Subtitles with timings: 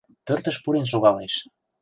[0.25, 1.33] Пӧртыш пурен шогалеш.